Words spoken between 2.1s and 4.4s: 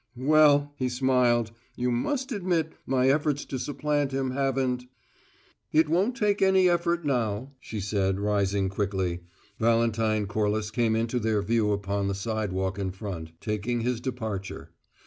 admit my efforts to supplant him